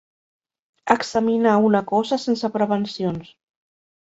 [0.95, 3.31] Examinar una cosa sense prevencions.